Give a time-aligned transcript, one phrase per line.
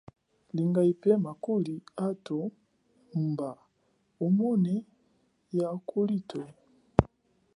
[0.55, 1.75] Linga ipema kuli
[2.07, 2.37] athu
[3.25, 3.49] mba
[4.27, 4.73] umone
[5.59, 6.45] yakuluthwe.